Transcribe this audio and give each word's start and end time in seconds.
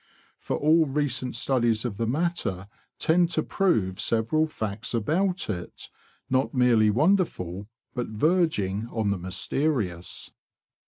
For 0.39 0.57
all 0.57 0.87
recent 0.87 1.35
studies 1.35 1.85
of 1.85 1.97
the 1.97 2.07
matter 2.07 2.67
tend 2.97 3.29
to 3.37 3.43
prove 3.43 3.99
several 3.99 4.47
facts 4.47 4.95
about 4.95 5.47
it 5.47 5.91
not 6.27 6.55
merely 6.55 6.89
wonderful, 6.89 7.67
but 7.93 8.07
verging 8.07 8.87
on 8.91 9.11
the 9.11 9.19
mysterious. 9.19 10.31